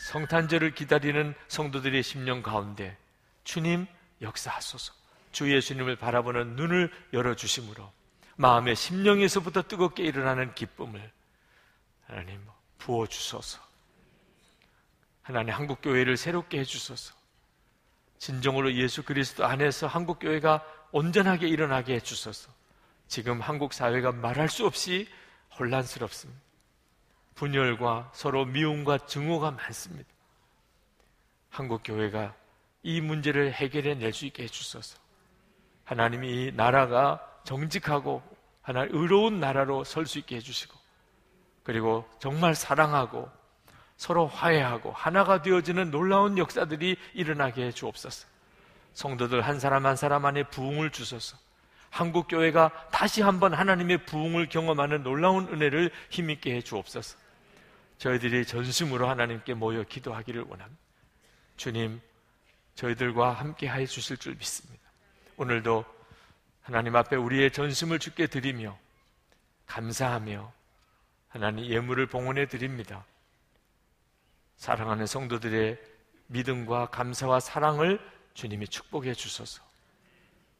[0.00, 2.96] 성탄절을 기다리는 성도들의 심령 가운데
[3.44, 3.86] 주님
[4.20, 4.92] 역사하소서.
[5.32, 7.92] 주 예수님을 바라보는 눈을 열어주심으로
[8.36, 11.12] 마음의 심령에서부터 뜨겁게 일어나는 기쁨을
[12.06, 12.40] 하나님
[12.78, 13.60] 부어주소서.
[15.22, 17.14] 하나님 한국교회를 새롭게 해주소서.
[18.18, 22.50] 진정으로 예수 그리스도 안에서 한국교회가 온전하게 일어나게 해주소서.
[23.08, 25.08] 지금 한국 사회가 말할 수 없이
[25.58, 26.40] 혼란스럽습니다.
[27.34, 30.08] 분열과 서로 미움과 증오가 많습니다.
[31.50, 32.34] 한국 교회가
[32.82, 34.98] 이 문제를 해결해 낼 수 있게 해주소서.
[35.84, 38.22] 하나님이 이 나라가 정직하고
[38.62, 40.74] 하나님 의로운 나라로 설 수 있게 해주시고
[41.62, 43.30] 그리고 정말 사랑하고
[43.96, 48.26] 서로 화해하고 하나가 되어지는 놀라운 역사들이 일어나게 해 주옵소서.
[48.96, 51.36] 성도들 한 사람 한 사람 안에 부흥을 주소서.
[51.90, 57.18] 한국 교회가 다시 한번 하나님의 부흥을 경험하는 놀라운 은혜를 힘있게 해 주옵소서.
[57.98, 60.80] 저희들이 전심으로 하나님께 모여 기도하기를 원합니다.
[61.58, 62.00] 주님,
[62.74, 64.82] 저희들과 함께 해 주실 줄 믿습니다.
[65.36, 65.84] 오늘도
[66.62, 68.78] 하나님 앞에 우리의 전심을 주께 드리며
[69.66, 70.52] 감사하며
[71.28, 73.04] 하나님 예물을 봉헌해 드립니다.
[74.56, 75.78] 사랑하는 성도들의
[76.28, 79.62] 믿음과 감사와 사랑을 주님이 축복해 주소서.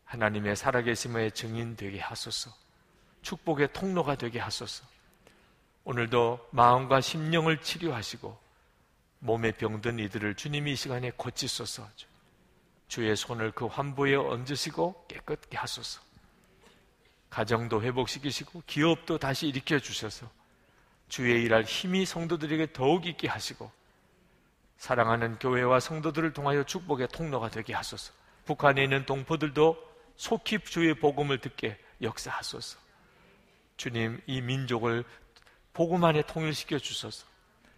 [0.07, 2.51] 하나님의 살아계심의 증인 되게 하소서.
[3.21, 4.85] 축복의 통로가 되게 하소서.
[5.85, 8.37] 오늘도 마음과 심령을 치료하시고
[9.19, 11.87] 몸에 병든 이들을 주님이 이 시간에 고치소서.
[12.89, 16.01] 주의 손을 그 환부에 얹으시고 깨끗게 하소서.
[17.29, 20.31] 가정도 회복시키시고 기업도 다시 일으켜 주셔서
[21.11, 23.71] 주의 일할 힘이 성도들에게 더욱 있게 하시고
[24.77, 28.13] 사랑하는 교회와 성도들을 통하여 축복의 통로가 되게 하소서.
[28.45, 29.77] 북한에 있는 동포들도
[30.17, 32.79] 속히 주의 복음을 듣게 역사하소서.
[33.77, 35.05] 주님, 이 민족을
[35.73, 37.27] 복음 안에 통일시켜 주소서.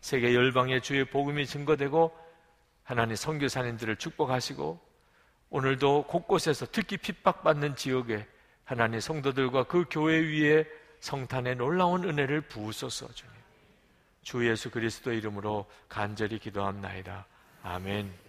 [0.01, 2.17] 세계 열방에 주의 복음이 증거되고
[2.85, 4.81] 하나님 선교사님들을 축복하시고
[5.51, 8.27] 오늘도 곳곳에서 특히 핍박받는 지역에
[8.65, 10.67] 하나님 성도들과 그 교회 위에
[11.01, 13.33] 성탄의 놀라운 은혜를 부으소서 주님.
[14.29, 17.25] 주 예수 그리스도 이름으로 간절히 기도합나이다.
[17.63, 18.28] 아멘.